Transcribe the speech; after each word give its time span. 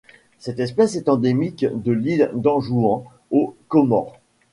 Cette 0.39 0.59
espèce 0.59 0.95
est 0.95 1.09
endémique 1.09 1.63
de 1.63 1.91
l'île 1.91 2.31
d'Anjouan 2.33 3.03
aux 3.29 3.55
Comores. 3.67 4.17